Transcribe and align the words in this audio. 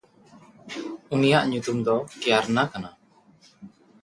ᱩᱱᱤᱭᱟᱜ 1.13 1.45
ᱧᱩᱛᱩᱢ 1.49 1.77
ᱫᱚ 1.85 1.95
ᱠᱮᱭᱟᱨᱱᱟ 2.21 2.63
ᱠᱟᱱᱟ᱾ 2.71 2.89